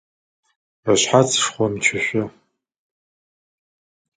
[0.91, 2.23] Ышъхьац шхъомчышъо.